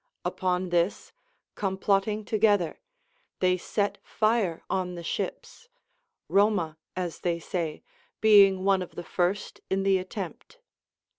Upon 0.25 0.69
this, 0.69 1.13
complotting 1.53 2.25
together, 2.25 2.79
they 3.39 3.55
set 3.55 3.99
fire 4.01 4.63
on 4.67 4.95
the 4.95 5.03
ships, 5.03 5.69
Roma 6.27 6.79
(as 6.95 7.19
they 7.19 7.37
say) 7.39 7.83
being 8.19 8.63
one 8.63 8.81
of 8.81 8.95
the 8.95 9.03
fii'st 9.03 9.59
in 9.69 9.83
the 9.83 9.99
attempt. 9.99 10.57